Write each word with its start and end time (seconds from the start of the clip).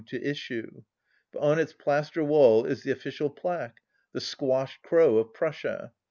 to 0.07 0.19
issue. 0.27 0.81
But 1.31 1.43
on 1.43 1.59
its 1.59 1.73
plaster 1.73 2.23
wall 2.23 2.65
is 2.65 2.81
the 2.81 2.89
official 2.89 3.29
plaque— 3.29 3.81
the" 4.13 4.19
squashed 4.33 4.81
crow" 4.81 5.17
of 5.19 5.31
Prussia. 5.31 5.91